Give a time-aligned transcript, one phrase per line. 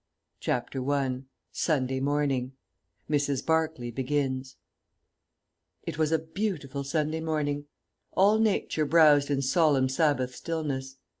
[0.39, 1.21] "]CHAPTER I
[1.51, 2.53] SUNDAY MORNING
[3.07, 3.45] (MRS.
[3.45, 4.55] BARCLAY begins)
[5.83, 7.67] It was a beautiful Sunday morning.
[8.13, 10.95] All nature browsed in solemn Sabbath stillness.